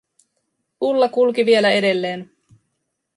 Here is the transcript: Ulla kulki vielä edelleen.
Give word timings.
Ulla 0.81 1.09
kulki 1.09 1.45
vielä 1.45 1.71
edelleen. 1.71 2.31